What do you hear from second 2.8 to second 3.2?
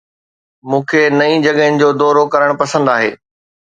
آهي